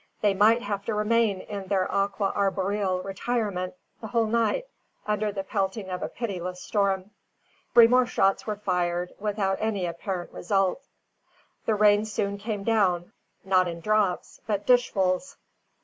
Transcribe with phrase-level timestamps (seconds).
[0.21, 4.65] They might have to remain in their aqua arboreal retirement the whole night
[5.05, 7.11] under the pelting of a pitiless storm.
[7.75, 10.81] Three more shots were fired, without any apparent result.
[11.67, 13.13] The rain soon came down,
[13.45, 15.37] not in drops, but dishfuls.